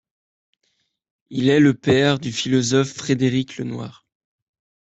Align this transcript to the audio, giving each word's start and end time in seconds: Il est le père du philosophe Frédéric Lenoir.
Il 1.29 1.47
est 1.49 1.59
le 1.59 1.75
père 1.75 2.17
du 2.17 2.31
philosophe 2.31 2.91
Frédéric 2.91 3.57
Lenoir. 3.57 4.07